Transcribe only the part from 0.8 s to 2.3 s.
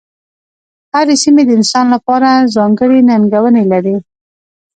هرې سیمې د انسان لپاره